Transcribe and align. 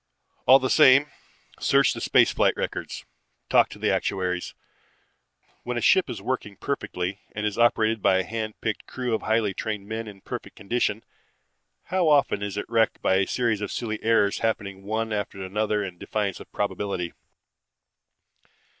"All 0.47 0.57
the 0.57 0.67
same, 0.71 1.11
search 1.59 1.93
the 1.93 2.01
space 2.01 2.33
flight 2.33 2.55
records, 2.57 3.05
talk 3.51 3.69
to 3.69 3.77
the 3.77 3.93
actuaries. 3.93 4.55
When 5.61 5.77
a 5.77 5.81
ship 5.81 6.09
is 6.09 6.23
working 6.23 6.57
perfectly 6.57 7.19
and 7.33 7.45
is 7.45 7.55
operated 7.59 8.01
by 8.01 8.17
a 8.17 8.23
hand 8.23 8.59
picked 8.61 8.87
crew 8.87 9.13
of 9.13 9.21
highly 9.21 9.53
trained 9.53 9.87
men 9.87 10.07
in 10.07 10.21
perfect 10.21 10.55
condition, 10.55 11.03
how 11.83 12.07
often 12.07 12.41
is 12.41 12.57
it 12.57 12.65
wrecked 12.67 12.99
by 13.03 13.17
a 13.17 13.27
series 13.27 13.61
of 13.61 13.71
silly 13.71 14.01
errors 14.01 14.39
happening 14.39 14.85
one 14.85 15.13
after 15.13 15.43
another 15.43 15.83
in 15.83 15.99
defiance 15.99 16.39
of 16.39 16.51
probability? 16.51 17.13